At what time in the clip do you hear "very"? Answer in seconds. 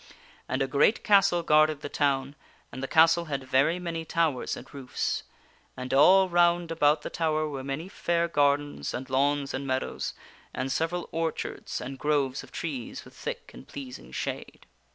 3.43-3.77